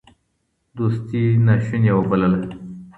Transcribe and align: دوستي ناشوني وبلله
دوستي 0.77 1.21
ناشوني 1.45 1.91
وبلله 1.97 2.47